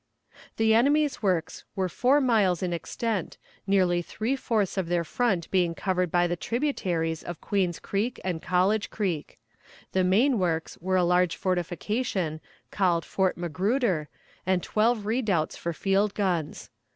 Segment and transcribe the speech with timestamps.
[0.57, 5.75] The enemy's works were four miles in extent, nearly three fourths of their front being
[5.75, 9.37] covered by the tributaries of Queen's Creek and College Creek.
[9.91, 12.41] The main works were a large fortification,
[12.71, 14.09] called Fort Magruder,
[14.43, 16.71] and twelve redoubts for field guns.